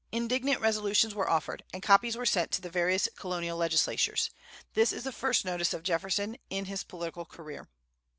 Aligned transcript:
Indignant 0.11 0.59
Resolutions 0.59 1.13
were 1.13 1.29
offered, 1.29 1.63
and 1.71 1.83
copies 1.83 2.17
were 2.17 2.25
sent 2.25 2.49
to 2.53 2.61
the 2.61 2.71
various 2.71 3.07
Colonial 3.15 3.55
legislatures. 3.55 4.31
This 4.73 4.91
is 4.91 5.03
the 5.03 5.11
first 5.11 5.45
notice 5.45 5.75
of 5.75 5.83
Jefferson 5.83 6.37
in 6.49 6.65
his 6.65 6.83
political 6.83 7.23
career. 7.23 7.69